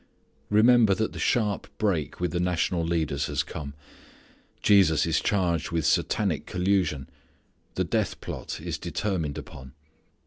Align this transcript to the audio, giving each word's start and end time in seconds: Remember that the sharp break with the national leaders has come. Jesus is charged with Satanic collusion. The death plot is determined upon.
Remember 0.49 0.95
that 0.95 1.13
the 1.13 1.19
sharp 1.19 1.67
break 1.77 2.19
with 2.19 2.31
the 2.31 2.39
national 2.39 2.83
leaders 2.83 3.27
has 3.27 3.43
come. 3.43 3.75
Jesus 4.63 5.05
is 5.05 5.21
charged 5.21 5.69
with 5.69 5.85
Satanic 5.85 6.47
collusion. 6.47 7.07
The 7.75 7.83
death 7.83 8.19
plot 8.19 8.59
is 8.59 8.79
determined 8.79 9.37
upon. 9.37 9.73